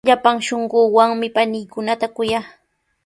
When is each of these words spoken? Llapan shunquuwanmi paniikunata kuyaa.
Llapan 0.07 0.37
shunquuwanmi 0.45 1.27
paniikunata 1.35 2.05
kuyaa. 2.15 2.45